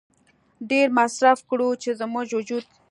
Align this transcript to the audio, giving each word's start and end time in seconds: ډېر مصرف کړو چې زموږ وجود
ډېر 0.69 0.87
مصرف 0.97 1.39
کړو 1.49 1.69
چې 1.81 1.89
زموږ 1.99 2.27
وجود 2.37 2.63